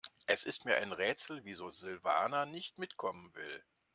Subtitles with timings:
[0.25, 3.63] Es ist mir ein Rätsel, wieso Silvana nicht mitkommen will.